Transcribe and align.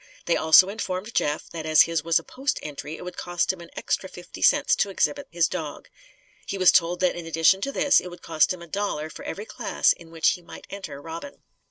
They 0.25 0.35
also 0.35 0.67
informed 0.67 1.13
Jeff 1.13 1.47
that 1.51 1.67
as 1.67 1.83
his 1.83 2.03
was 2.03 2.17
a 2.17 2.23
post 2.23 2.57
entry, 2.63 2.97
it 2.97 3.03
would 3.05 3.17
cost 3.17 3.53
him 3.53 3.61
an 3.61 3.69
extra 3.77 4.09
fifty 4.09 4.41
cents 4.41 4.75
to 4.77 4.89
exhibit 4.89 5.27
his 5.29 5.47
dog. 5.47 5.89
He 6.47 6.57
was 6.57 6.71
told 6.71 7.01
that 7.01 7.15
in 7.15 7.27
addition 7.27 7.61
to 7.61 7.71
this 7.71 8.01
it 8.01 8.07
would 8.09 8.23
cost 8.23 8.51
him 8.51 8.63
a 8.63 8.67
dollar 8.67 9.11
for 9.11 9.23
every 9.25 9.45
class 9.45 9.93
in 9.93 10.09
which 10.09 10.29
he 10.29 10.41
might 10.41 10.65
enter 10.71 10.99
Robin. 10.99 11.43